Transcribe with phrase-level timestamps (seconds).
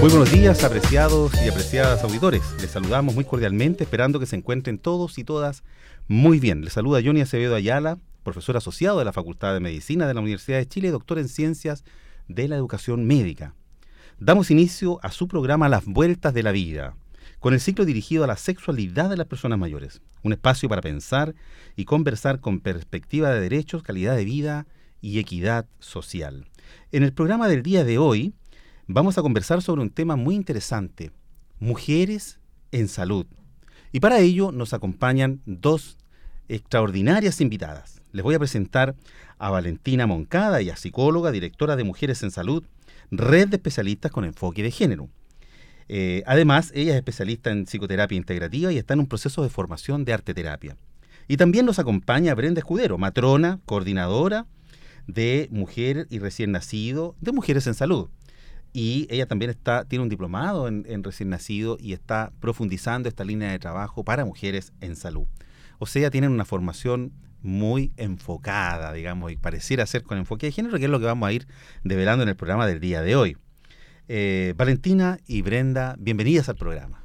[0.00, 2.42] Muy buenos días, apreciados y apreciadas auditores.
[2.60, 5.64] Les saludamos muy cordialmente, esperando que se encuentren todos y todas
[6.06, 6.62] muy bien.
[6.62, 10.58] Les saluda Johnny Acevedo Ayala, profesor asociado de la Facultad de Medicina de la Universidad
[10.58, 11.82] de Chile doctor en Ciencias
[12.28, 13.54] de la Educación Médica.
[14.18, 16.94] Damos inicio a su programa Las Vueltas de la Vida,
[17.40, 21.34] con el ciclo dirigido a la sexualidad de las personas mayores, un espacio para pensar
[21.74, 24.66] y conversar con perspectiva de derechos, calidad de vida
[25.00, 26.46] y equidad social.
[26.92, 28.34] En el programa del día de hoy,
[28.86, 31.10] vamos a conversar sobre un tema muy interesante,
[31.58, 32.38] mujeres
[32.70, 33.26] en salud.
[33.92, 35.98] Y para ello nos acompañan dos
[36.48, 38.00] extraordinarias invitadas.
[38.12, 38.94] Les voy a presentar
[39.38, 42.64] a Valentina Moncada, ella psicóloga, directora de Mujeres en Salud,
[43.10, 45.08] red de especialistas con enfoque de género.
[45.88, 50.04] Eh, además, ella es especialista en psicoterapia integrativa y está en un proceso de formación
[50.04, 50.76] de arte terapia.
[51.28, 54.46] Y también nos acompaña Brenda Escudero, matrona, coordinadora
[55.06, 58.08] de mujer y recién nacido de Mujeres en Salud
[58.76, 63.50] y ella también está, tiene un diplomado en, recién nacido y está profundizando esta línea
[63.50, 65.26] de trabajo para mujeres en salud.
[65.78, 70.76] O sea, tienen una formación muy enfocada, digamos, y pareciera ser con enfoque de género,
[70.76, 71.46] que es lo que vamos a ir
[71.84, 73.38] develando en el programa del día de hoy.
[74.08, 77.02] Eh, Valentina y Brenda, bienvenidas al programa.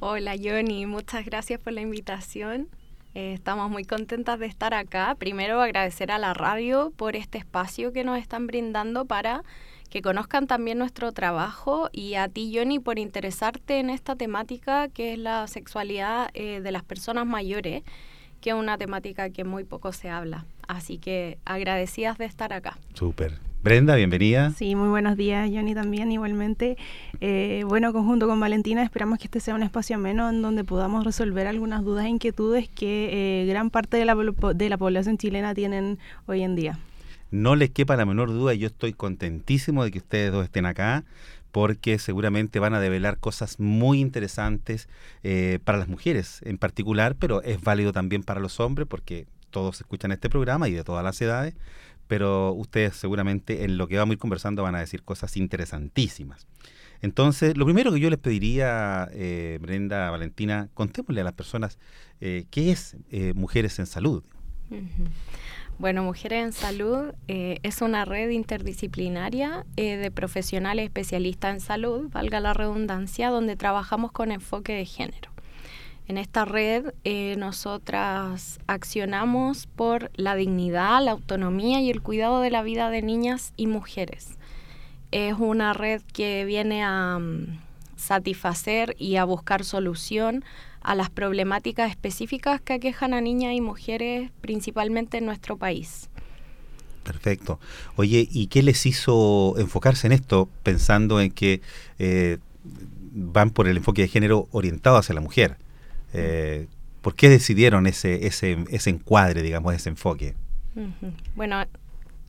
[0.00, 2.68] Hola Johnny, muchas gracias por la invitación.
[3.14, 5.14] Eh, estamos muy contentas de estar acá.
[5.16, 9.44] Primero agradecer a la radio por este espacio que nos están brindando para
[9.88, 15.12] que conozcan también nuestro trabajo y a ti, Johnny, por interesarte en esta temática que
[15.12, 17.82] es la sexualidad eh, de las personas mayores,
[18.40, 20.44] que es una temática que muy poco se habla.
[20.68, 22.78] Así que agradecidas de estar acá.
[22.94, 23.38] Súper.
[23.62, 24.52] Brenda, bienvenida.
[24.52, 26.76] Sí, muy buenos días, Johnny también igualmente.
[27.20, 31.04] Eh, bueno, conjunto con Valentina, esperamos que este sea un espacio menos en donde podamos
[31.04, 35.52] resolver algunas dudas e inquietudes que eh, gran parte de la, de la población chilena
[35.52, 36.78] tienen hoy en día
[37.36, 41.04] no les quepa la menor duda, yo estoy contentísimo de que ustedes dos estén acá,
[41.52, 44.88] porque seguramente van a develar cosas muy interesantes
[45.22, 49.80] eh, para las mujeres en particular, pero es válido también para los hombres, porque todos
[49.80, 51.54] escuchan este programa y de todas las edades,
[52.08, 56.46] pero ustedes seguramente en lo que vamos a ir conversando van a decir cosas interesantísimas.
[57.02, 61.78] Entonces, lo primero que yo les pediría, eh, Brenda, Valentina, contémosle a las personas
[62.20, 62.96] eh, qué es
[63.34, 64.24] Mujeres en Salud.
[65.78, 72.08] Bueno, Mujeres en Salud eh, es una red interdisciplinaria eh, de profesionales especialistas en salud,
[72.10, 75.30] valga la redundancia, donde trabajamos con enfoque de género.
[76.08, 82.50] En esta red eh, nosotras accionamos por la dignidad, la autonomía y el cuidado de
[82.50, 84.38] la vida de niñas y mujeres.
[85.10, 87.60] Es una red que viene a mm,
[87.96, 90.42] satisfacer y a buscar solución
[90.86, 96.08] a las problemáticas específicas que aquejan a niñas y mujeres principalmente en nuestro país.
[97.02, 97.58] Perfecto.
[97.96, 101.60] Oye, ¿y qué les hizo enfocarse en esto pensando en que
[101.98, 102.38] eh,
[103.12, 105.56] van por el enfoque de género orientado hacia la mujer?
[106.12, 106.68] Eh,
[107.02, 110.34] ¿Por qué decidieron ese, ese, ese encuadre, digamos, ese enfoque?
[111.34, 111.64] Bueno,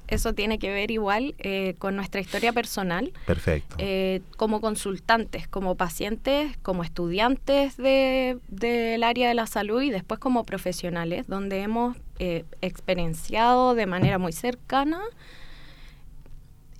[0.07, 3.11] eso tiene que ver igual eh, con nuestra historia personal.
[3.25, 3.75] Perfecto.
[3.79, 10.19] Eh, como consultantes, como pacientes, como estudiantes del de, área de la salud y después
[10.19, 15.01] como profesionales, donde hemos eh, experienciado de manera muy cercana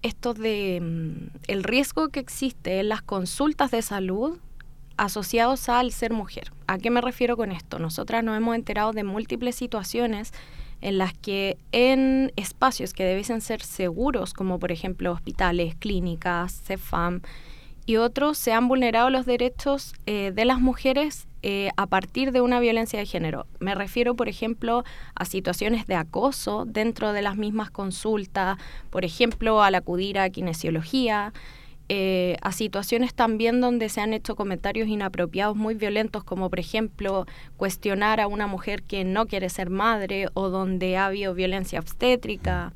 [0.03, 4.39] esto de mm, el riesgo que existe en las consultas de salud
[4.95, 6.51] asociados al ser mujer.
[6.65, 7.77] ¿A qué me refiero con esto?
[7.79, 10.33] Nosotras nos hemos enterado de múltiples situaciones
[10.81, 17.21] en las que en espacios que debiesen ser seguros, como por ejemplo hospitales, clínicas, CEFAM
[17.85, 22.41] y otros, se han vulnerado los derechos eh, de las mujeres eh, a partir de
[22.41, 23.45] una violencia de género.
[23.59, 24.83] Me refiero, por ejemplo,
[25.15, 28.57] a situaciones de acoso dentro de las mismas consultas,
[28.89, 31.33] por ejemplo, al acudir a kinesiología,
[31.89, 37.25] eh, a situaciones también donde se han hecho comentarios inapropiados muy violentos, como por ejemplo
[37.56, 42.74] cuestionar a una mujer que no quiere ser madre o donde ha habido violencia obstétrica.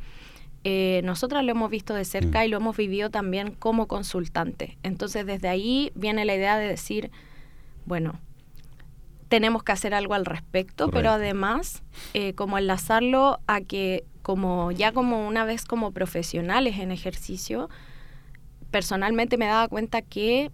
[0.63, 2.44] Eh, nosotras lo hemos visto de cerca mm.
[2.44, 4.78] y lo hemos vivido también como consultante.
[4.81, 7.12] Entonces desde ahí viene la idea de decir,
[7.86, 8.18] bueno,
[9.28, 14.92] tenemos que hacer algo al respecto, pero además eh, como enlazarlo a que como ya
[14.92, 17.69] como una vez como profesionales en ejercicio,
[18.71, 20.50] personalmente me daba cuenta que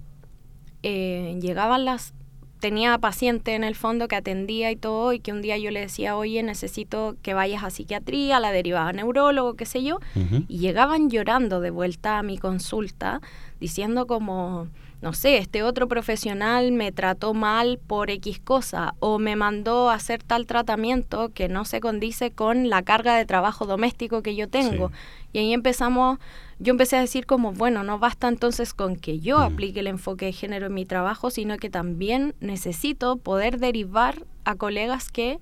[0.83, 2.13] eh, llegaban las
[2.59, 5.81] tenía paciente en el fondo que atendía y todo, y que un día yo le
[5.81, 9.99] decía, oye, necesito que vayas a psiquiatría, la derivaba a neurólogo, qué sé yo,
[10.47, 13.21] y llegaban llorando de vuelta a mi consulta,
[13.59, 14.67] diciendo como,
[15.01, 19.95] no sé, este otro profesional me trató mal por X cosa, o me mandó a
[19.95, 24.49] hacer tal tratamiento que no se condice con la carga de trabajo doméstico que yo
[24.49, 24.91] tengo.
[25.31, 26.17] Y ahí empezamos
[26.59, 29.41] yo empecé a decir como, bueno, no basta entonces con que yo mm.
[29.41, 34.55] aplique el enfoque de género en mi trabajo, sino que también necesito poder derivar a
[34.55, 35.39] colegas que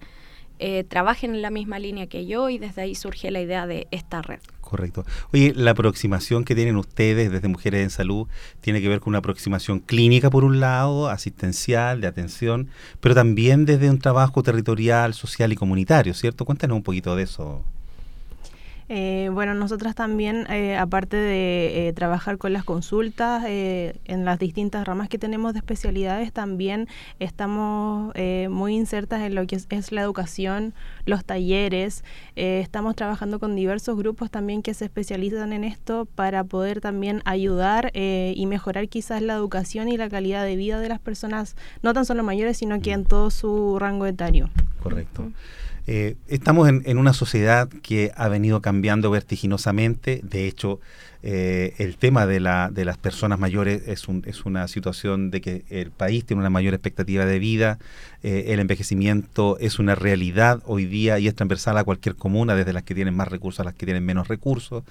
[0.57, 3.87] eh, trabajen en la misma línea que yo y desde ahí surge la idea de
[3.91, 4.39] esta red.
[4.61, 5.05] Correcto.
[5.31, 8.27] Oye, la aproximación que tienen ustedes desde Mujeres en Salud
[8.61, 12.69] tiene que ver con una aproximación clínica por un lado, asistencial, de atención,
[12.99, 16.45] pero también desde un trabajo territorial, social y comunitario, ¿cierto?
[16.45, 17.63] Cuéntanos un poquito de eso.
[18.87, 24.85] Eh, bueno, nosotras también, eh, aparte de eh, trabajar con las consultas en las distintas
[24.85, 26.87] ramas que tenemos de especialidades, también
[27.19, 28.13] estamos
[28.49, 30.73] muy insertas en lo que es, la educación,
[31.05, 32.03] los talleres.
[32.35, 37.91] estamos trabajando con diversos grupos también que se especializan en esto para poder también ayudar
[37.93, 42.05] y mejorar quizás la educación y la calidad de vida de las personas, no tan
[42.05, 44.49] solo mayores, sino que en todo su rango etario.
[44.81, 45.31] Correcto.
[45.87, 50.21] Eh, estamos en, una sociedad que ha venido cambiando vertiginosamente.
[50.23, 50.79] De hecho,
[51.27, 55.41] eh, el tema de, la, de las personas mayores es, un, es una situación de
[55.41, 57.79] que el país tiene una mayor expectativa de vida.
[58.21, 62.73] Eh, el envejecimiento es una realidad hoy día y es transversal a cualquier comuna, desde
[62.73, 64.83] las que tienen más recursos a las que tienen menos recursos.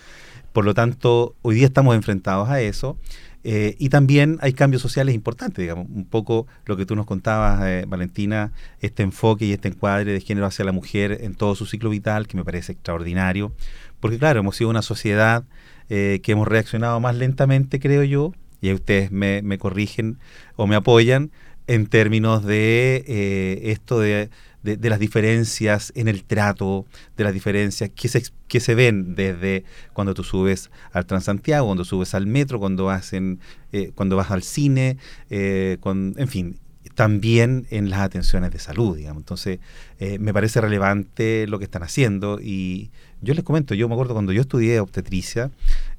[0.53, 2.99] Por lo tanto, hoy día estamos enfrentados a eso.
[3.45, 7.63] Eh, y también hay cambios sociales importantes, digamos, un poco lo que tú nos contabas,
[7.65, 11.67] eh, Valentina, este enfoque y este encuadre de género hacia la mujer en todo su
[11.67, 13.53] ciclo vital, que me parece extraordinario,
[14.01, 15.45] porque claro, hemos sido una sociedad
[15.89, 20.19] eh, que hemos reaccionado más lentamente, creo yo, y ustedes me, me corrigen
[20.57, 21.31] o me apoyan
[21.67, 24.31] en términos de esto de
[24.65, 26.87] de, las diferencias en el trato,
[27.17, 31.85] de las diferencias que se, que se ven desde cuando tú subes al Transantiago, cuando
[31.85, 33.41] subes al metro, cuando, hacen,
[33.73, 34.97] eh, cuando vas al cine,
[35.29, 36.59] eh, en fin,
[36.95, 39.21] también en las atenciones de salud, digamos.
[39.21, 39.59] Entonces,
[39.99, 42.91] eh, me parece relevante lo que están haciendo y
[43.25, 45.51] yo les comento, yo me acuerdo cuando yo estudié obstetricia,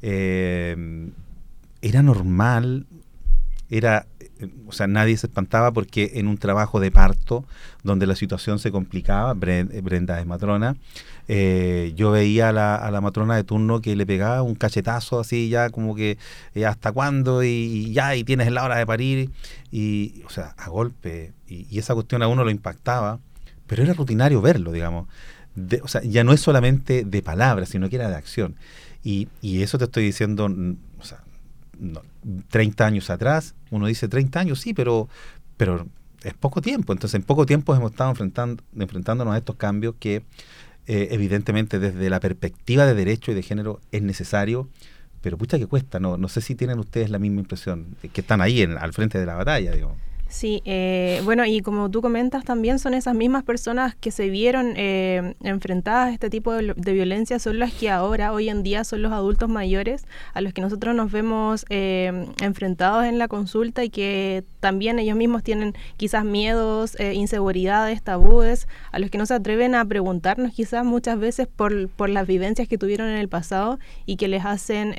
[0.02, 0.76] era
[2.02, 2.86] normal,
[3.70, 4.08] era
[4.68, 7.46] o sea, nadie se espantaba porque en un trabajo de parto,
[7.84, 10.76] donde la situación se complicaba, Brenda es matrona,
[11.28, 12.52] eh, yo veía a
[12.92, 16.18] la, matrona de turno que le pegaba un cachetazo así, ya como que
[16.54, 19.32] eh, hasta cuándo, y, ya, y tienes la hora de parir,
[19.72, 23.20] y, o sea, a golpe, y, esa cuestión a uno lo impactaba,
[23.68, 25.08] pero era rutinario verlo, digamos.
[25.82, 28.56] O sea, ya no es solamente de palabras, sino que era de acción.
[29.04, 31.24] Y, y eso te estoy diciendo, o sea,
[31.80, 32.02] no,
[32.50, 35.08] 30 años atrás, uno dice 30 años, sí, pero,
[35.58, 35.88] pero
[36.24, 36.94] es poco tiempo.
[36.94, 40.24] Entonces, en poco tiempo hemos estado enfrentando, enfrentándonos a estos cambios que
[40.88, 44.70] eh, evidentemente desde la perspectiva de derecho y de género es necesario,
[45.22, 46.00] pero pucha que cuesta.
[46.00, 49.20] No, no sé si tienen ustedes la misma impresión, que están ahí en, al frente
[49.20, 49.96] de la batalla, digo.
[50.28, 54.74] Sí, eh, bueno, y como tú comentas también son esas mismas personas que se vieron
[54.76, 59.04] eh, enfrentadas a este tipo de, violencia, son las que ahora, hoy en día, son
[59.04, 63.90] los adultos mayores a los que nosotros nos vemos eh, enfrentados en la consulta y
[63.90, 69.76] que también ellos mismos tienen quizás miedos, inseguridades, tabúes, a los que no se atreven
[69.76, 74.16] a preguntarnos quizás muchas veces por, por las vivencias que tuvieron en el pasado y
[74.16, 74.96] que les hacen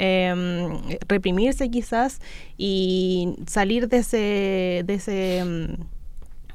[1.08, 2.20] reprimirse quizás
[2.56, 4.84] y salir de ese...
[4.86, 5.15] De ese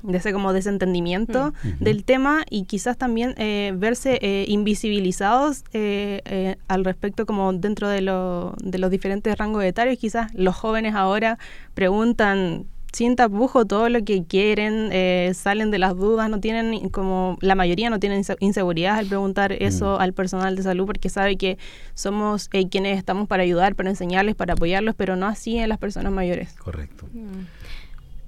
[0.03, 1.83] de ese como desentendimiento mm.
[1.83, 8.01] del tema y quizás también eh, verse eh, invisibilizados eh, al respecto como dentro de,
[8.01, 9.97] de los diferentes rangos etarios.
[9.97, 11.37] Quizás los jóvenes ahora
[11.73, 14.91] preguntan sin tapujo todo lo que quieren,
[15.33, 19.97] salen de las dudas, no tienen como la mayoría no tienen inseguridad al preguntar eso
[19.97, 20.01] mm.
[20.01, 21.57] al personal de salud porque sabe que
[21.93, 26.11] somos quienes estamos para ayudar, para enseñarles, para apoyarlos, pero no así en las personas
[26.11, 26.51] mayores.
[26.55, 27.07] Correcto.
[27.13, 27.45] Mm.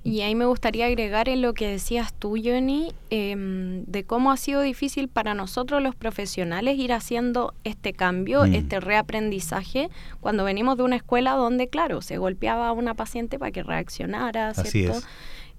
[0.06, 4.38] Y ahí me gustaría agregar en lo que decías tú, Johnny, em, de cómo ha
[4.38, 8.54] sido difícil para nosotros los profesionales ir haciendo este cambio, mm.
[8.54, 13.52] este reaprendizaje, cuando venimos de una escuela donde, claro, se golpeaba a una paciente para
[13.52, 14.98] que reaccionara, ¿cierto?
[14.98, 15.06] es.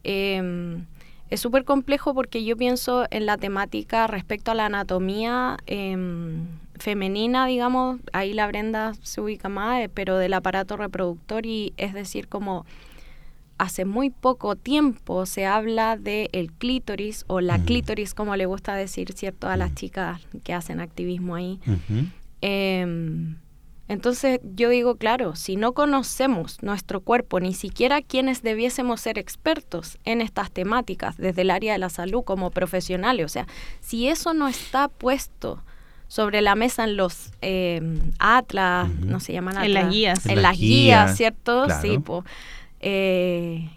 [0.05, 0.85] Em,
[1.31, 6.47] es súper complejo porque yo pienso en la temática respecto a la anatomía em,
[6.79, 11.95] femenina, digamos, ahí la Brenda se ubica más, eh, pero del aparato reproductor y es
[11.95, 12.67] decir, como
[13.59, 18.75] hace muy poco tiempo se habla de el clítoris o la clítoris, como le gusta
[18.75, 19.49] decir, ¿cierto?
[19.49, 21.61] A las chicas que hacen activismo ahí.
[22.41, 23.37] Em,
[23.87, 29.99] Entonces yo digo, claro, si no conocemos nuestro cuerpo, ni siquiera quienes debiésemos ser expertos
[30.05, 33.47] en estas temáticas desde el área de la salud como profesionales, o sea,
[33.81, 35.63] si eso no está puesto
[36.09, 37.81] sobre la mesa en los eh,
[38.19, 41.67] atlas, no se llaman atlas, en las guías, en, las guías, ¿cierto?
[41.83, 41.99] Sí,
[42.85, 43.71] eh,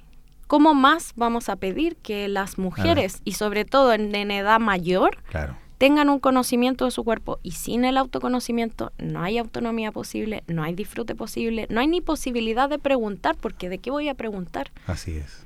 [0.47, 5.17] ¿cómo más vamos a pedir que las mujeres, y sobre todo en, en edad mayor,
[5.29, 10.43] claro tengan un conocimiento de su cuerpo y sin el autoconocimiento no hay autonomía posible,
[10.47, 14.15] no hay disfrute posible, no hay ni posibilidad de preguntar, porque ¿de qué voy a
[14.15, 14.71] preguntar?
[14.87, 15.43] Así es.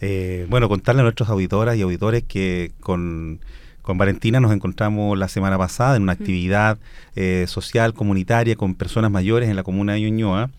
[0.00, 3.40] Eh, bueno, contarle a nuestros auditoras y auditores que con,
[3.94, 6.78] Valentina nos encontramos la semana pasada en una actividad
[7.14, 10.50] eh, social comunitaria con personas mayores en la comuna de Ñuñoa,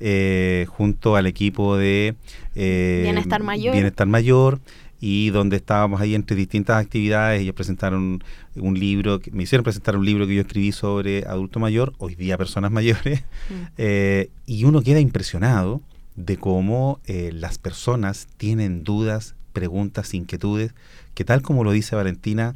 [0.00, 2.14] eh, junto al equipo de
[2.54, 3.72] Bienestar Mayor.
[3.72, 4.60] Bienestar Mayor
[5.00, 8.22] y donde estábamos ahí entre distintas actividades, ellos presentaron
[8.54, 12.38] un libro, me hicieron presentar un libro que yo escribí sobre adulto mayor, hoy día
[12.38, 13.54] personas mayores, mm.
[13.76, 15.82] eh, y uno queda impresionado
[16.16, 20.74] de cómo eh, las personas tienen dudas, preguntas, inquietudes,
[21.14, 22.54] que tal como lo dice Valentina,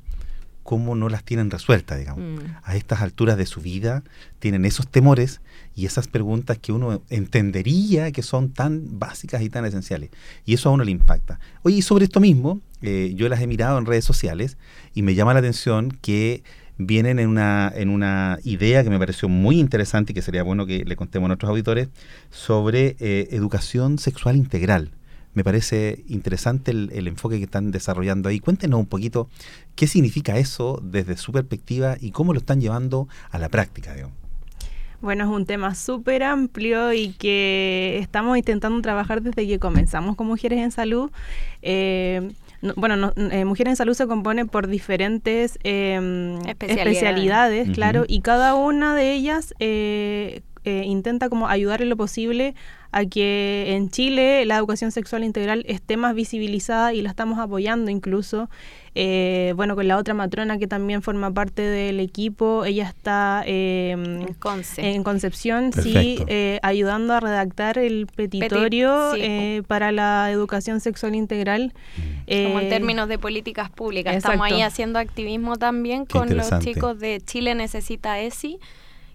[0.70, 2.22] cómo no las tienen resueltas, digamos.
[2.22, 2.46] Mm.
[2.62, 4.04] A estas alturas de su vida
[4.38, 5.40] tienen esos temores
[5.74, 10.10] y esas preguntas que uno entendería que son tan básicas y tan esenciales.
[10.46, 11.40] Y eso a uno le impacta.
[11.64, 14.58] Oye, y sobre esto mismo, eh, yo las he mirado en redes sociales
[14.94, 16.44] y me llama la atención que
[16.78, 20.66] vienen en una, en una idea que me pareció muy interesante y que sería bueno
[20.66, 21.88] que le contemos a nuestros auditores
[22.30, 24.92] sobre eh, educación sexual integral.
[25.34, 28.40] Me parece interesante el, el, enfoque que están desarrollando ahí.
[28.40, 29.28] Cuéntenos un poquito
[29.76, 33.94] qué significa eso desde su perspectiva y cómo lo están llevando a la práctica.
[33.94, 34.20] Digamos.
[35.00, 40.26] Bueno, es un tema súper amplio y que estamos intentando trabajar desde que comenzamos con
[40.26, 41.10] Mujeres en Salud.
[41.62, 42.32] Eh,
[42.76, 48.94] bueno, eh, Mujeres en Salud se compone por diferentes em, especialidades, claro, y cada una
[48.94, 52.54] de ellas eh, intenta como ayudar en lo posible
[52.92, 57.90] a que en Chile la educación sexual integral esté más visibilizada y la estamos apoyando
[57.90, 58.48] incluso.
[58.96, 64.26] Eh, bueno, con la otra matrona que también forma parte del equipo, ella está em,
[64.78, 71.72] en, Concepción, sí, eh, ayudando a redactar el petitorio eh, para la educación sexual integral.
[72.26, 74.16] Como en términos de políticas públicas.
[74.16, 78.58] Estamos ahí haciendo activismo también con los chicos de Chile Necesita ESI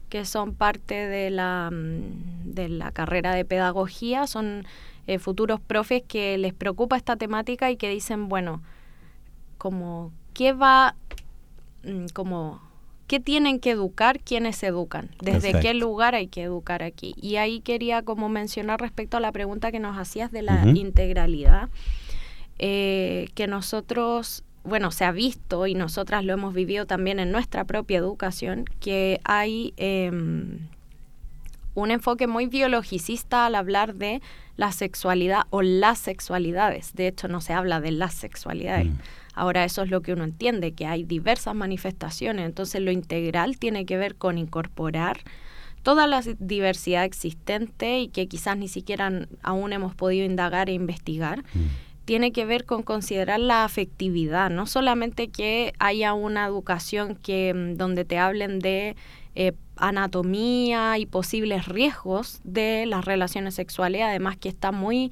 [0.10, 4.66] que son parte de la, mm, de la carrera de pedagogía, son
[5.20, 8.64] futuros profes que les preocupa esta temática y que dicen, bueno,
[9.60, 10.96] como qué va,
[11.84, 12.62] mm, como
[13.08, 17.14] qué tienen que educar quienes educan, desde qué lugar hay que educar aquí.
[17.22, 21.70] Y ahí quería como mencionar respecto a la pregunta que nos hacías de la integralidad,
[22.58, 27.66] eh, que nosotros, bueno, se ha visto y nosotras lo hemos vivido también en nuestra
[27.66, 30.68] propia educación, que hay em,
[31.76, 34.22] un enfoque muy biologicista al hablar de
[34.58, 36.94] la sexualidad o las sexualidades.
[36.96, 38.88] De hecho, no se habla de las sexualidades.
[38.88, 38.98] Mm.
[39.36, 43.86] Ahora eso es lo que uno entiende, que hay diversas manifestaciones, entonces lo integral tiene
[43.86, 45.20] que ver con incorporar
[45.84, 51.44] toda la diversidad existente y que quizás ni siquiera aún hemos podido indagar e investigar.
[51.54, 51.85] Mm.
[52.06, 57.78] Tiene que ver con considerar la afectividad, no solamente que haya una educación que mm,
[57.78, 58.96] donde te hablen de
[59.36, 65.12] eh, anatomía y posibles riesgos de las relaciones sexuales, además que está muy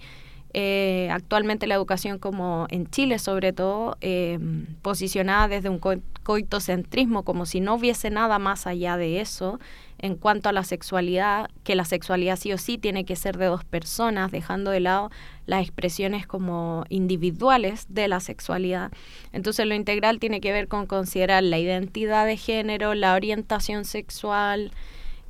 [0.53, 4.37] eh, actualmente la educación como en Chile sobre todo eh,
[4.83, 5.81] posicionada desde un
[6.21, 9.59] coitocentrismo como si no hubiese nada más allá de eso
[10.03, 13.45] en cuanto a la sexualidad que la sexualidad sí o sí tiene que ser de
[13.45, 15.09] dos personas dejando de lado
[15.45, 18.91] las expresiones como individuales de la sexualidad.
[19.31, 24.71] Entonces lo integral tiene que ver con considerar la identidad de género la orientación sexual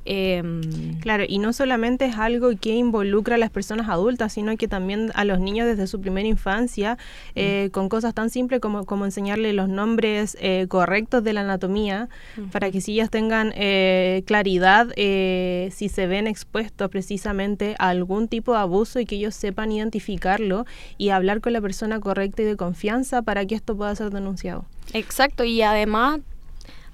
[0.04, 4.68] Em, claro, y no solamente es algo que involucra a las personas adultas, sino que
[4.68, 6.98] también a los niños desde su primera infancia,
[7.34, 12.08] eh, con cosas tan simples como, como enseñarles los nombres eh, correctos de la anatomía,
[12.52, 18.52] para que si ellas tengan eh, claridad si se ven expuestos precisamente a algún tipo
[18.52, 20.66] de abuso y que ellos sepan identificarlo
[20.98, 24.66] y hablar con la persona correcta y de confianza para que esto pueda ser denunciado.
[24.92, 26.20] Exacto, y además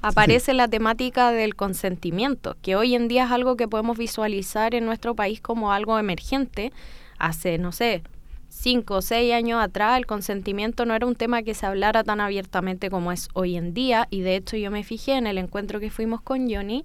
[0.02, 4.86] aparece la temática del consentimiento, que hoy en día es algo que podemos visualizar en
[4.86, 6.72] nuestro país como algo emergente.
[7.18, 8.02] Hace, no sé,
[8.48, 12.20] cinco o seis años atrás el consentimiento no era un tema que se hablara tan
[12.20, 15.80] abiertamente como es hoy en día y de hecho yo me fijé en el encuentro
[15.80, 16.84] que fuimos con Johnny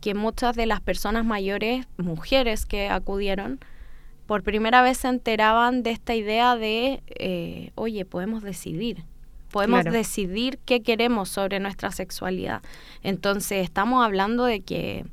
[0.00, 3.60] que muchas de las personas mayores, mujeres que acudieron,
[4.26, 9.04] por primera vez se enteraban de esta idea de, eh, oye, podemos decidir,
[9.56, 12.60] podemos decidir qué queremos sobre nuestra sexualidad.
[13.02, 15.06] Entonces, estamos hablando de que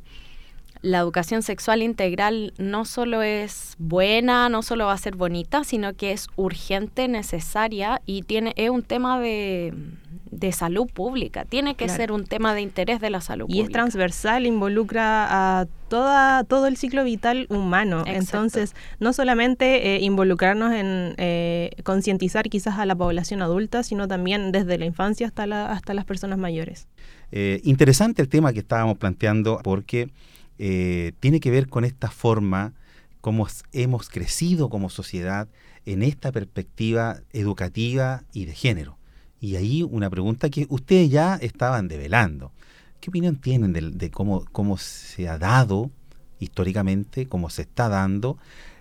[0.81, 5.93] la educación sexual integral no solo es buena, no solo va a ser bonita, sino
[5.93, 9.73] que es urgente, necesaria y tiene es un tema de,
[10.51, 11.45] salud pública.
[11.45, 13.63] Tiene que ser un tema de interés de la salud y pública.
[13.63, 18.03] Y es transversal, involucra a toda, todo el ciclo vital humano.
[18.05, 24.51] Entonces, no solamente eh, involucrarnos en eh, concientizar quizás a la población adulta, sino también
[24.51, 26.87] desde la infancia hasta, la, hasta las personas mayores.
[27.31, 30.09] Eh, interesante el tema que estábamos planteando porque
[30.59, 32.73] eh, tiene que ver con esta forma
[33.21, 35.47] como hemos crecido como sociedad
[35.85, 38.97] en esta perspectiva educativa y de género.
[39.43, 42.53] Y ahí una pregunta que ustedes ya estaban develando.
[43.01, 45.91] ¿Qué opinión tienen de, cómo, cómo se ha dado
[46.39, 48.37] históricamente, cómo se está dando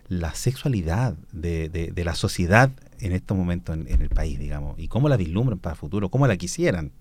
[0.07, 4.78] la sexualidad de, la sociedad en estos momentos en, el país, digamos?
[4.78, 6.11] ¿Y cómo la vislumbran para el futuro?
[6.11, 6.92] ¿Cómo la quisieran?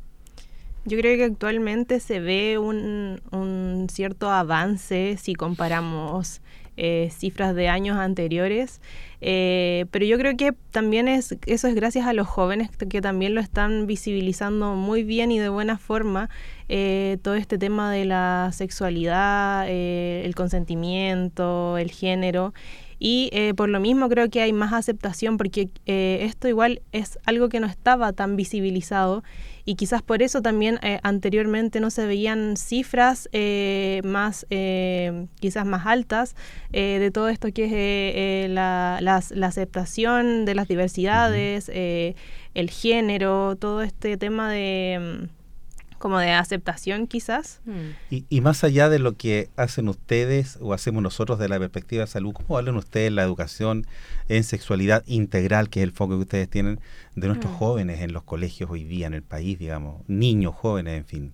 [0.83, 6.41] Yo creo que actualmente se ve un cierto avance si comparamos
[6.83, 8.81] eh, cifras de años anteriores,
[9.21, 13.35] eh, pero yo creo que también es eso es gracias a los jóvenes que también
[13.35, 16.31] lo están visibilizando muy bien y de buena forma
[16.69, 22.51] eh, todo este tema de la sexualidad, el consentimiento, el género
[23.03, 27.17] y eh, por lo mismo creo que hay más aceptación porque eh, esto igual es
[27.25, 29.23] algo que no estaba tan visibilizado
[29.65, 33.27] y quizás por eso también eh, anteriormente no se veían cifras
[34.03, 34.45] más
[35.39, 36.35] quizás más altas
[36.71, 44.17] de todo esto que es la, la, aceptación de las diversidades, el género, todo este
[44.17, 45.27] tema de
[46.01, 47.61] como de aceptación quizás.
[47.65, 48.25] Mm.
[48.29, 52.07] Y, más allá de lo que hacen ustedes o hacemos nosotros de la perspectiva de
[52.07, 53.85] salud, ¿cómo hablan ustedes de la educación
[54.27, 56.79] en sexualidad integral, que es el foco que ustedes tienen
[57.15, 57.57] de nuestros mm.
[57.57, 61.33] jóvenes en los colegios hoy día en el país, digamos, niños, jóvenes, en fin?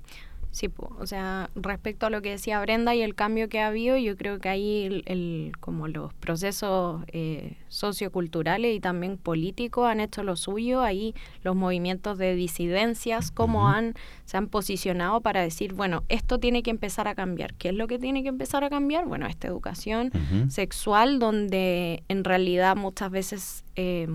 [0.58, 3.96] Sí, o sea, respecto a lo que decía Brenda y el cambio que ha habido,
[3.96, 10.24] yo creo que ahí el, como los procesos eh, socioculturales y también políticos han hecho
[10.24, 13.94] lo suyo, ahí los movimientos de disidencias, cómo han,
[14.26, 17.54] se han posicionado para decir, bueno, esto tiene que empezar a cambiar.
[17.54, 19.06] ¿Qué es lo que tiene que empezar a cambiar?
[19.06, 20.12] Bueno, esta educación
[20.50, 23.64] sexual donde en realidad muchas veces...
[23.76, 24.08] Eh,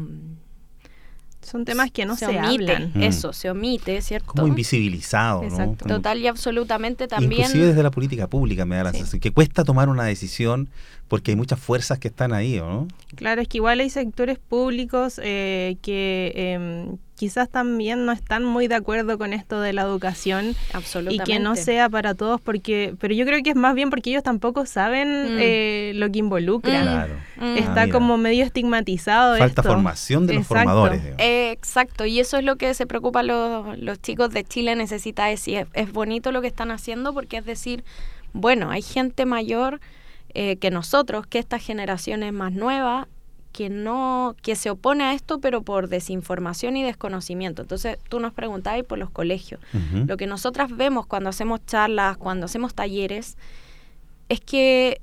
[1.43, 3.03] son temas que no se, omiten, mm.
[3.03, 4.27] Eso, se omite, ¿cierto?
[4.27, 5.87] Como invisibilizado, Exacto.
[5.87, 7.43] Total y absolutamente también.
[7.43, 10.69] Inclusive desde la política pública me da la sensación que cuesta tomar una decisión
[11.09, 12.89] porque hay muchas fuerzas que están ahí, ¿no?
[13.17, 18.67] Claro, es que igual hay sectores públicos eh, que em, quizás también no están muy
[18.67, 20.57] de acuerdo con esto de la educación
[21.09, 24.11] y que no sea para todos porque pero yo creo que es más bien porque
[24.11, 25.39] ellos tampoco saben mm.
[25.39, 27.07] eh, lo que involucra.
[27.37, 27.45] Mm.
[27.45, 27.59] Mm.
[27.59, 32.75] está como medio estigmatizado falta formación de los formadores exacto y eso es lo que
[32.75, 37.15] se preocupa los, los chicos de Chile necesita decir es bonito lo que están haciendo
[37.15, 37.85] porque es decir
[38.33, 39.79] bueno hay gente mayor
[40.35, 43.07] eh, que nosotros, que esta generación es más nueva,
[43.53, 47.63] que no, que se opone a esto, pero por desinformación y desconocimiento.
[47.63, 49.61] Entonces, tú nos preguntabas por los colegios.
[50.07, 53.37] Lo que nosotras vemos cuando hacemos charlas, cuando hacemos talleres,
[54.29, 55.01] es que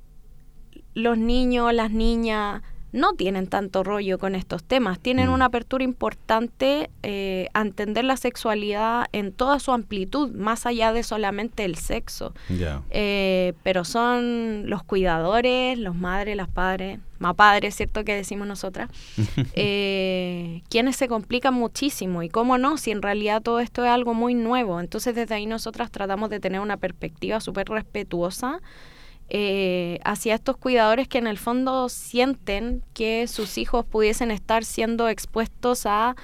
[0.95, 5.33] los niños, las niñas, no tienen tanto rollo con estos temas, tienen mm.
[5.33, 11.03] una apertura importante eh, a entender la sexualidad en toda su amplitud, más allá de
[11.03, 12.33] solamente el sexo.
[12.89, 18.03] Eh, pero son los cuidadores, los madres, las padres, más padres, ¿cierto?
[18.03, 18.89] Que decimos nosotras,
[19.53, 22.23] eh, quienes se complican muchísimo.
[22.23, 24.79] Y cómo no, si en realidad todo esto es algo muy nuevo.
[24.79, 28.61] Entonces desde ahí nosotras tratamos de tener una perspectiva súper respetuosa
[29.29, 35.07] eh, hacia estos cuidadores que en el fondo sienten que sus hijos pudiesen estar siendo
[35.07, 36.15] expuestos a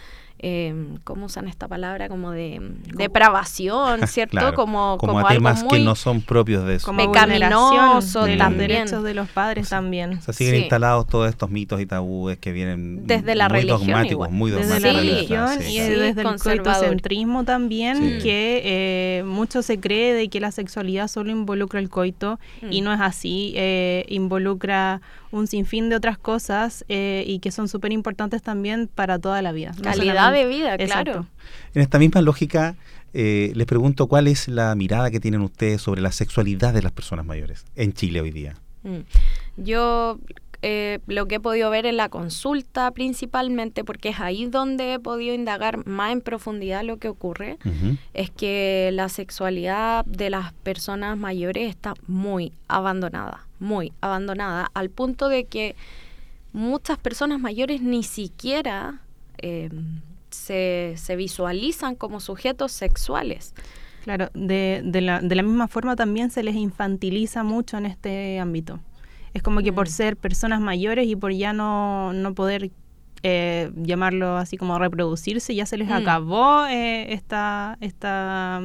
[0.47, 2.08] eh, ¿cómo usan esta palabra?
[2.08, 2.62] Como de
[2.93, 4.53] depravación, ¿cierto?
[4.53, 6.86] como, como, temas que no son propios de eso.
[6.86, 10.19] Como pecaminoso de los derechos de los padres también.
[10.19, 13.79] O sea, siguen instalados todos estos mitos y tabúes que vienen desde la muy religión
[13.79, 14.84] dogmáticos, muy dogmáticos.
[14.84, 20.39] Desde la religión y desde el coitocentrismo también, que eh, mucho se cree de que
[20.39, 22.84] la sexualidad solo involucra el coito y mm.
[22.84, 23.53] no es así.
[23.55, 25.01] Eh, involucra
[25.36, 29.52] un sinfín de otras cosas eh, y que son súper importantes también para toda la
[29.52, 29.74] vida.
[29.82, 31.28] Calidad de vida, claro.
[31.74, 32.76] En esta misma lógica,
[33.13, 36.91] eh, les pregunto cuál es la mirada que tienen ustedes sobre la sexualidad de las
[36.91, 38.56] personas mayores en Chile hoy día.
[38.84, 39.00] Mm.
[39.58, 40.19] Yo
[40.62, 45.00] eh, lo que he podido ver en la consulta principalmente, porque es ahí donde he
[45.00, 47.58] podido indagar más en profundidad lo que ocurre,
[48.13, 55.30] es que la sexualidad de las personas mayores está muy abandonada, muy abandonada, al punto
[55.30, 55.76] de que
[56.54, 59.02] muchas personas mayores ni siquiera
[59.38, 59.70] eh,
[60.30, 63.54] se, se, visualizan como sujetos sexuales.
[64.04, 68.39] Claro, de, de, la, de la misma forma también se les infantiliza mucho en este
[68.39, 68.80] ámbito.
[69.34, 69.91] Es como que por mm.
[69.91, 72.72] ser personas mayores y por ya no, no poder
[73.24, 75.94] eh, llamarlo así como reproducirse, ya se les mm.
[75.94, 78.62] acabó eh, esta, esta,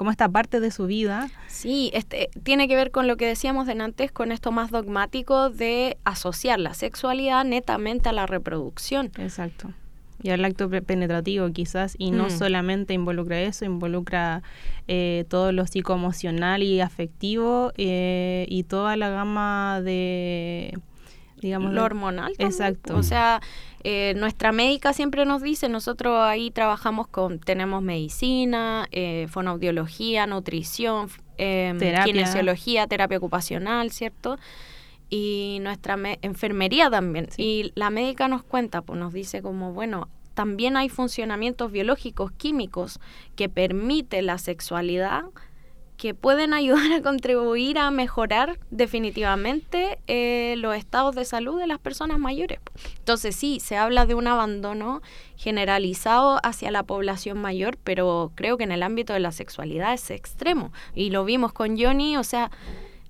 [0.00, 1.28] como esta parte de su vida.
[1.46, 5.50] Sí, este, tiene que ver con lo que decíamos de antes, con esto más dogmático
[5.50, 9.12] de asociar la sexualidad netamente a la reproducción.
[9.18, 9.74] Exacto
[10.22, 12.30] y al acto penetrativo quizás, y no mm.
[12.30, 14.42] solamente involucra eso, involucra
[14.86, 20.78] eh, todo lo psicoemocional y afectivo eh, y toda la gama de,
[21.40, 21.72] digamos...
[21.72, 22.32] Lo hormonal.
[22.38, 22.96] Exacto.
[22.96, 23.40] O sea,
[23.84, 31.08] eh, nuestra médica siempre nos dice, nosotros ahí trabajamos con, tenemos medicina, eh, fonoaudiología, nutrición,
[31.38, 34.38] em, kinesiología, terapia ocupacional, ¿cierto?
[35.10, 37.28] y nuestra enfermería también.
[37.36, 43.00] Y la médica nos cuenta, pues nos dice como, bueno, también hay funcionamientos biológicos, químicos,
[43.34, 45.24] que permiten la sexualidad,
[46.00, 51.78] que pueden ayudar a contribuir a mejorar definitivamente eh, los estados de salud de las
[51.78, 52.58] personas mayores.
[52.98, 55.02] Entonces sí, se habla de un abandono
[55.36, 60.10] generalizado hacia la población mayor, pero creo que en el ámbito de la sexualidad es
[60.10, 60.72] extremo.
[60.94, 62.50] Y lo vimos con Johnny, o sea,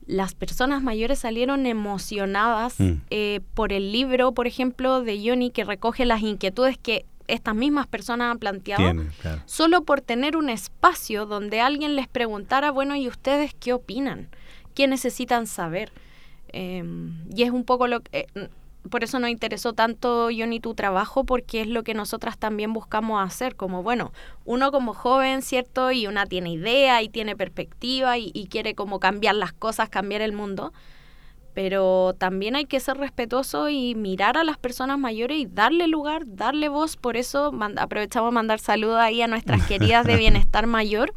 [0.06, 2.92] las personas mayores salieron emocionadas mm.
[3.10, 7.86] eh, por el libro, por ejemplo, de Johnny, que recoge las inquietudes que estas mismas
[7.86, 9.04] personas han planteado,
[9.46, 14.28] solo por tener un espacio donde alguien les preguntara, bueno, ¿y ustedes qué opinan?
[14.74, 15.92] ¿Qué necesitan saber?
[16.48, 18.26] Em, y es un poco lo que...
[18.34, 18.48] Eh,
[18.88, 22.72] por eso nos interesó tanto yo ni tu trabajo, porque es lo que nosotras también
[22.72, 24.12] buscamos hacer, como bueno,
[24.44, 25.92] uno como joven, ¿cierto?
[25.92, 30.32] Y una tiene idea y tiene perspectiva y, quiere como cambiar las cosas, cambiar el
[30.32, 30.72] mundo,
[31.54, 36.22] pero también hay que ser respetuoso y mirar a las personas mayores y darle lugar,
[36.26, 41.12] darle voz, por eso aprovechamos a mandar saludos ahí a nuestras queridas de bienestar mayor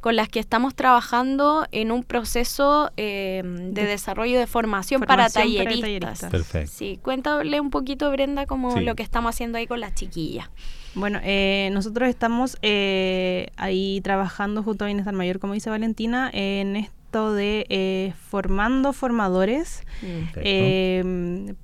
[0.00, 6.20] con las que estamos trabajando en un proceso eh, de desarrollo de formación, para, talleristas.
[6.30, 6.72] Perfecto.
[6.72, 10.48] Sí, cuéntale un poquito, Brenda, como lo que estamos haciendo ahí con las chiquillas.
[10.94, 16.76] Bueno, eh, nosotros estamos eh, ahí trabajando junto a Bienestar Mayor, como dice Valentina, en
[17.12, 19.82] de formando formadores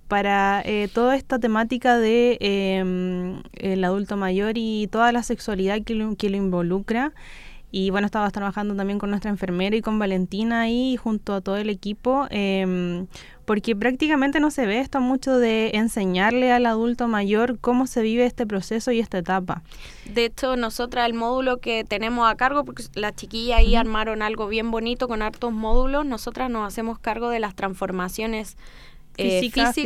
[0.08, 6.36] para toda esta temática de el adulto mayor y toda la sexualidad que que lo
[6.36, 7.12] involucra.
[7.76, 11.56] Y bueno, estaba trabajando también con nuestra enfermera y con Valentina ahí junto a todo
[11.56, 13.08] el equipo, em,
[13.44, 18.24] porque prácticamente no se ve esto mucho de enseñarle al adulto mayor cómo se vive
[18.24, 19.62] este proceso y esta etapa.
[20.06, 24.48] De hecho, nosotras el módulo que tenemos a cargo, porque las chiquillas ahí armaron algo
[24.48, 28.56] bien bonito con hartos módulos, nosotras nos hacemos cargo de las transformaciones
[29.16, 29.76] eh, físicas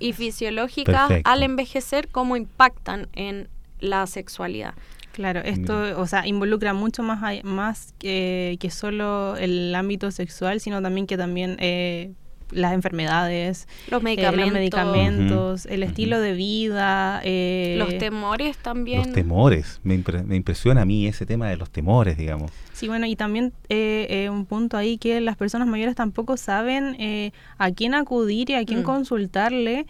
[0.00, 3.48] y fisiológicas al envejecer, cómo impactan en
[3.80, 4.74] la sexualidad.
[5.12, 10.82] Claro, esto, o sea, involucra mucho más, más que, que solo el ámbito sexual, sino
[10.82, 12.12] también que también eh,
[12.50, 18.98] las enfermedades, los medicamentos, eh, medicamentos el estilo de vida, eh, los temores también.
[18.98, 22.50] Los temores, me, me, impresiona a mí ese tema de los temores, digamos.
[22.72, 23.52] Sí, bueno, y también
[24.30, 28.80] un punto ahí que las personas mayores tampoco saben a quién acudir y a quién
[28.80, 28.84] mm.
[28.84, 29.86] consultarle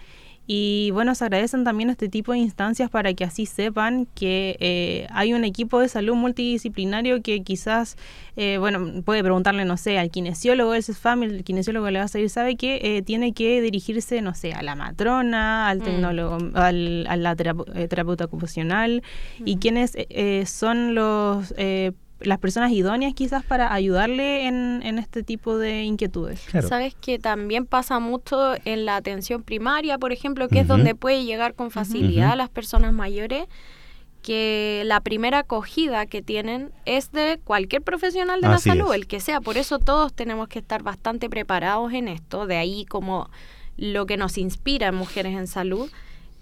[0.47, 5.07] y bueno, se agradecen también este tipo de instancias para que así sepan que eh,
[5.11, 7.97] hay un equipo de salud multidisciplinario que quizás,
[8.37, 12.09] eh, bueno, puede preguntarle, no sé, al kinesiólogo del CESFAM, el kinesiólogo le va a
[12.09, 15.83] salir, sabe que eh, tiene que dirigirse, no sé, a la matrona, al mm.
[15.83, 19.03] tecnólogo, al, a la terapeuta ocupacional
[19.45, 19.59] y mm.
[19.59, 19.97] quiénes
[20.49, 21.53] son los
[22.21, 26.41] las personas idóneas quizás para ayudarle en, este tipo de inquietudes.
[26.67, 31.25] Sabes que también pasa mucho en la atención primaria, por ejemplo, que es donde puede
[31.25, 33.47] llegar con facilidad a las personas mayores
[34.23, 39.21] que la primera acogida que tienen es de cualquier profesional de la salud, el que
[39.21, 39.41] sea.
[39.41, 43.31] Por eso todos tenemos que estar bastante preparados en esto, de ahí como
[43.77, 45.89] lo que nos inspira en Mujeres en Salud,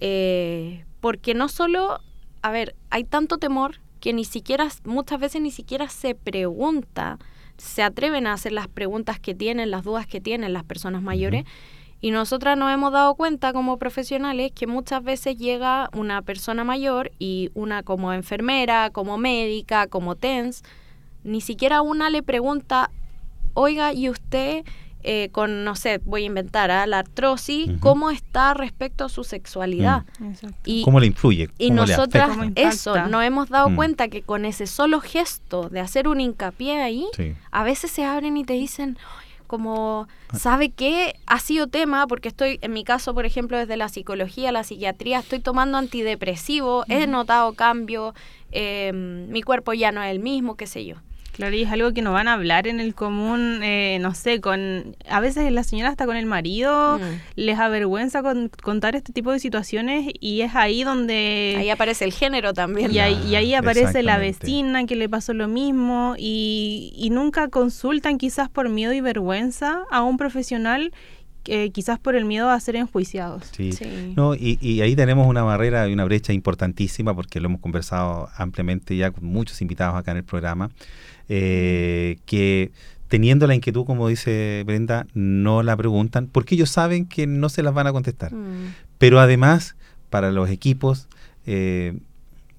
[0.00, 2.00] eh, porque no solo,
[2.40, 7.18] a ver, hay tanto temor que ni siquiera, muchas veces ni siquiera se pregunta,
[7.56, 11.46] se atreven a hacer las preguntas que tienen, las dudas que tienen las personas mayores.
[12.02, 17.12] Y nosotras nos hemos dado cuenta como profesionales que muchas veces llega una persona mayor
[17.18, 20.64] y una como enfermera, como médica, como TENS,
[21.22, 22.90] ni siquiera una le pregunta,
[23.54, 24.66] oiga, ¿y usted
[25.06, 26.86] eh, con, no sé, voy a inventar, a ¿ah?
[26.86, 30.04] la artrosis, cómo está respecto a su sexualidad.
[30.18, 30.32] Mm.
[30.64, 31.50] Y, ¿Cómo le influye?
[31.58, 33.76] y nosotras, eso, nos hemos dado mm.
[33.76, 37.06] cuenta que con ese solo gesto de hacer un hincapié ahí,
[37.50, 38.96] a veces se abren y te dicen,
[39.46, 40.38] como, ah.
[40.38, 41.16] ¿sabe qué?
[41.26, 45.18] Ha sido tema, porque estoy, en mi caso, por ejemplo, desde la psicología, la psiquiatría,
[45.18, 48.14] estoy tomando antidepresivo, he notado cambio,
[48.52, 50.96] em, mi cuerpo ya no es el mismo, qué sé yo.
[51.34, 54.40] Claro, y es algo que no van a hablar en el común, eh, no sé,
[54.40, 57.02] con a veces la señora está con el marido, mm.
[57.34, 61.56] les avergüenza con, contar este tipo de situaciones y es ahí donde...
[61.58, 62.92] Ahí aparece el género también.
[62.92, 67.48] Y, ahí, y ahí aparece la vecina que le pasó lo mismo y, y nunca
[67.48, 70.92] consultan quizás por miedo y vergüenza a un profesional
[71.72, 73.50] quizás por el miedo a ser enjuiciados.
[73.52, 73.70] Sí,
[74.16, 78.30] No, y, y, ahí tenemos una barrera y una brecha importantísima porque lo hemos conversado
[78.36, 80.70] ampliamente ya con muchos invitados acá en el programa,
[81.28, 82.72] eh, que
[83.08, 87.62] teniendo la inquietud, como dice Brenda, no la preguntan porque ellos saben que no se
[87.62, 88.32] las van a contestar.
[88.34, 88.74] Mm.
[88.98, 89.76] Pero además,
[90.10, 91.08] para los equipos,
[91.46, 91.96] eh,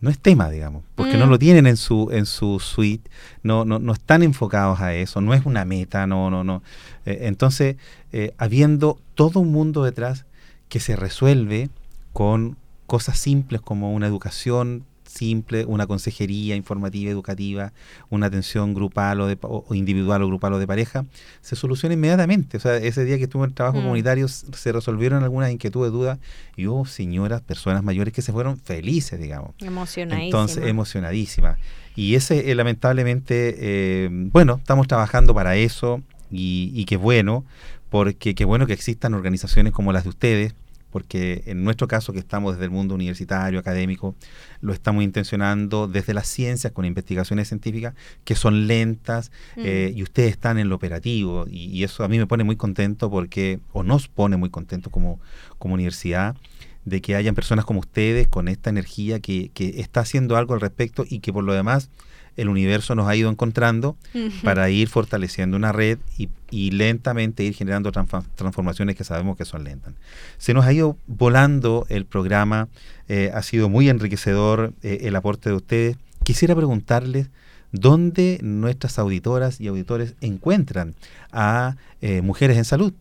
[0.01, 1.29] no es tema, digamos, porque no mm.
[1.29, 3.09] lo tienen en su en su suite,
[3.43, 6.61] no, no, no están enfocados a eso, no es una meta, no, no, no.
[7.05, 7.77] Eh, entonces,
[8.11, 10.25] eh, habiendo todo un mundo detrás
[10.69, 11.69] que se resuelve
[12.13, 17.71] con cosas simples como una educación simple, una consejería informativa, educativa,
[18.09, 19.37] una atención grupal o, de,
[19.71, 21.05] individual o grupal o de pareja,
[21.41, 22.57] se soluciona inmediatamente.
[22.57, 23.83] O sea, ese día que estuvo en el trabajo mm.
[23.83, 26.19] comunitario se resolvieron algunas inquietudes, dudas,
[26.55, 29.51] y hubo señoras, personas mayores que se fueron felices, digamos.
[29.59, 30.25] Emocionadísimas.
[30.25, 31.57] Entonces, emocionadísimas.
[31.95, 37.45] Y ese, eh, lamentablemente, eh, bueno, estamos trabajando para eso y, y qué bueno,
[37.89, 40.55] porque qué bueno que existan organizaciones como las de ustedes,
[40.95, 44.15] porque en nuestro caso que estamos desde el mundo universitario, académico,
[44.61, 49.61] lo estamos intencionando desde las ciencias con investigaciones científicas que son lentas mm.
[49.65, 53.09] eh, y ustedes están en lo operativo y, eso a mí me pone muy contento
[53.09, 55.19] porque, o nos pone muy contento como,
[55.57, 56.37] como universidad,
[56.85, 60.61] de que hayan personas como ustedes con esta energía que, que está haciendo algo al
[60.61, 61.89] respecto y que por lo demás
[62.37, 63.95] el universo nos ha ido encontrando
[64.43, 66.29] para ir fortaleciendo una red y,
[66.71, 69.93] lentamente ir generando transformaciones que sabemos que son lentas.
[70.37, 72.69] Se nos ha ido volando el programa,
[73.09, 75.97] eh, ha sido muy enriquecedor eh, el aporte de ustedes.
[76.23, 77.29] Quisiera preguntarles
[77.71, 80.95] dónde nuestras auditoras y auditores encuentran
[81.31, 82.93] a eh, Mujeres en Salud.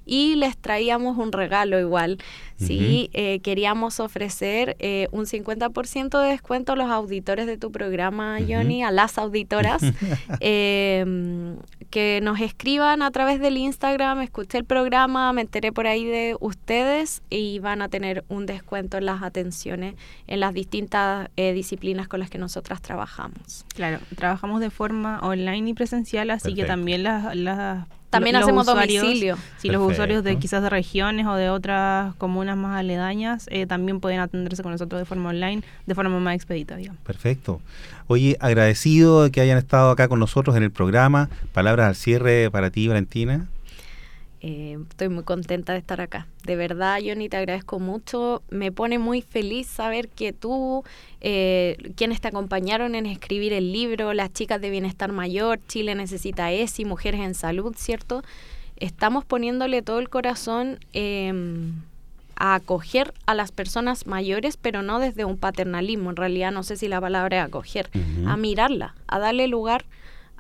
[0.06, 2.18] y les traíamos un regalo igual.
[2.58, 8.40] Sí, eh, queríamos ofrecer eh, un 50% de descuento a los auditores de tu programa,
[8.40, 9.84] Johnny, a las auditoras,
[10.40, 11.58] em,
[11.90, 16.36] que nos escriban a través del Instagram, escuché el programa, me enteré por ahí de
[16.40, 19.96] ustedes y van a tener un descuento en las atenciones
[20.28, 23.66] en las distintas eh, disciplinas con las que nosotras trabajamos.
[23.76, 29.38] Claro, trabajamos de forma online y presencial, así que también las, las también hacemos domicilio.
[29.58, 34.00] Si los usuarios de quizás de regiones o de otras comunas más aledañas eh, también
[34.00, 37.02] pueden atenderse con nosotros de forma online, de forma más expedita, digamos.
[37.02, 37.62] Perfecto.
[38.08, 41.30] Oye, agradecido de que hayan estado acá con nosotros en el programa.
[41.54, 43.48] Palabras al cierre para ti, Valentina.
[44.42, 46.28] Eh, estoy muy contenta de estar acá.
[46.44, 48.44] De verdad, Johnny, te agradezco mucho.
[48.50, 50.84] Me pone muy feliz saber que tú,
[51.22, 56.52] eh, quienes te acompañaron en escribir el libro, las chicas de bienestar mayor, Chile necesita
[56.52, 58.24] ESI, mujeres en salud, ¿cierto?
[58.76, 61.74] Estamos poniéndole todo el corazón em,
[62.36, 66.12] a acoger a las personas mayores, pero no desde un paternalismo.
[66.12, 67.90] En realidad, no sé si la palabra es acoger,
[68.28, 69.86] a mirarla, a darle lugar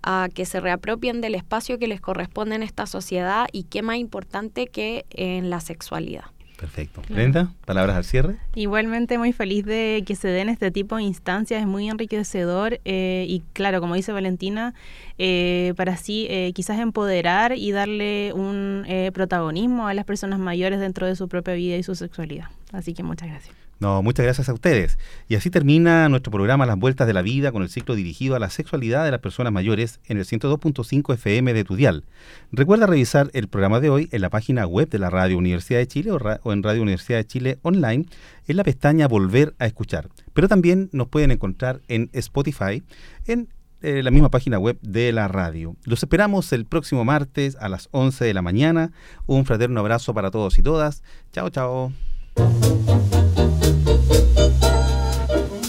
[0.03, 3.97] a que se reapropien del espacio que les corresponde en esta sociedad y qué más
[3.97, 6.25] importante que en la sexualidad.
[6.57, 7.03] Perfecto.
[7.07, 8.38] Brenda, palabras al cierre.
[8.55, 13.25] Igualmente muy feliz de que se den este tipo de instancias, es muy enriquecedor eh,
[13.29, 14.73] y claro, como dice Valentina,
[15.19, 21.05] eh, para así eh, quizás empoderar y darle un protagonismo a las personas mayores dentro
[21.05, 22.47] de su propia vida y su sexualidad.
[22.73, 23.66] Así que muchas gracias.
[23.80, 24.98] No, muchas gracias a ustedes.
[25.28, 28.40] Y así termina nuestro programa Las Vueltas de la Vida con el ciclo dirigido a
[28.40, 32.04] la sexualidad de las personas mayores en el 102.5 FM de Tudial.
[32.52, 35.88] Recuerda revisar el programa de hoy en la página web de la Radio Universidad de
[35.88, 38.06] Chile o, en Radio Universidad de Chile online
[38.48, 40.10] en la pestaña Volver a escuchar.
[40.34, 42.84] Pero también nos pueden encontrar en Spotify
[43.26, 43.50] en
[43.84, 45.76] eh, la misma página web de la radio.
[45.84, 48.92] Los esperamos el próximo martes a las 11 de la mañana.
[49.28, 51.04] Un fraterno abrazo para todos y todas.
[51.32, 51.94] Chao, chao.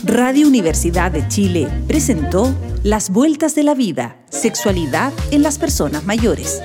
[0.09, 6.62] Radio Universidad de Chile presentó Las Vueltas de la Vida, Sexualidad en las Personas Mayores.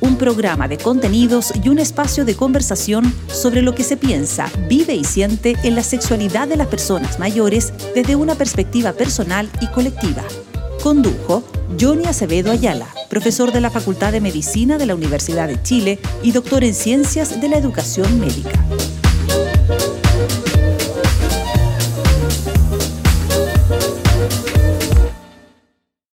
[0.00, 4.94] Un programa de contenidos y un espacio de conversación sobre lo que se piensa, vive
[4.94, 10.22] y siente en la sexualidad de las personas mayores desde una perspectiva personal y colectiva
[10.80, 11.42] Condujo
[11.80, 16.30] Johnny Acevedo Ayala, profesor de la Facultad de Medicina de la Universidad de Chile y
[16.30, 18.64] doctor en Ciencias de la Educación Médica.